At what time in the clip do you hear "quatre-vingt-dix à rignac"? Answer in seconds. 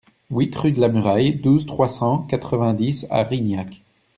2.23-3.83